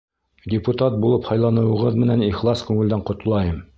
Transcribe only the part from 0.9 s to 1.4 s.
булып